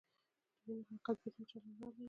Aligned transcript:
د 0.63 0.65
وینو 0.65 0.81
حرکت 0.87 1.17
بېل 1.21 1.33
او 1.39 1.45
جلا 1.49 1.69
لار 1.79 1.93
لري. 1.95 1.99